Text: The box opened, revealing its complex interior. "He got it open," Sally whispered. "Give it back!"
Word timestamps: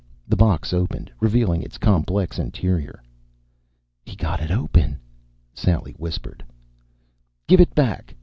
The 0.27 0.35
box 0.35 0.73
opened, 0.73 1.11
revealing 1.19 1.61
its 1.61 1.77
complex 1.77 2.39
interior. 2.39 3.03
"He 4.03 4.15
got 4.15 4.41
it 4.41 4.49
open," 4.49 4.97
Sally 5.53 5.91
whispered. 5.99 6.43
"Give 7.47 7.61
it 7.61 7.75
back!" 7.75 8.15